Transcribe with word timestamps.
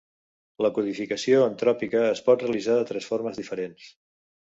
La 0.65 0.71
codificació 0.77 1.43
entròpica 1.51 2.03
es 2.17 2.25
pot 2.31 2.47
realitzar 2.49 2.81
de 2.83 2.91
tres 2.93 3.15
formes 3.15 3.43
diferents. 3.45 3.97